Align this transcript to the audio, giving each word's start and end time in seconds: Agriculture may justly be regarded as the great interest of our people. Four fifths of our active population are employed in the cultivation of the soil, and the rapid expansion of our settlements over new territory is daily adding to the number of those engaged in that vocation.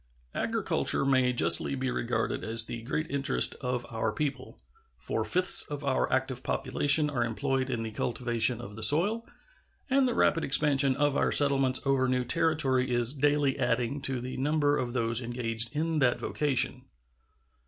Agriculture 0.33 1.05
may 1.05 1.31
justly 1.31 1.75
be 1.75 1.91
regarded 1.91 2.43
as 2.43 2.65
the 2.65 2.81
great 2.81 3.07
interest 3.11 3.53
of 3.61 3.85
our 3.91 4.11
people. 4.11 4.57
Four 4.97 5.23
fifths 5.23 5.61
of 5.69 5.83
our 5.83 6.11
active 6.11 6.41
population 6.41 7.07
are 7.07 7.23
employed 7.23 7.69
in 7.69 7.83
the 7.83 7.91
cultivation 7.91 8.59
of 8.59 8.75
the 8.75 8.81
soil, 8.81 9.23
and 9.91 10.07
the 10.07 10.15
rapid 10.15 10.43
expansion 10.43 10.95
of 10.95 11.15
our 11.15 11.31
settlements 11.31 11.81
over 11.85 12.07
new 12.07 12.25
territory 12.25 12.89
is 12.91 13.13
daily 13.13 13.59
adding 13.59 14.01
to 14.01 14.19
the 14.19 14.37
number 14.37 14.75
of 14.75 14.93
those 14.93 15.21
engaged 15.21 15.75
in 15.75 15.99
that 15.99 16.19
vocation. 16.19 16.85